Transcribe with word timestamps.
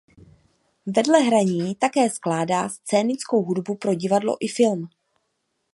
Vedle 0.85 1.19
hraní 1.19 1.75
také 1.75 2.09
skládá 2.09 2.69
scénickou 2.69 3.41
hudbu 3.43 3.75
pro 3.75 3.93
divadlo 3.95 4.37
i 4.39 4.47
film. 4.47 4.87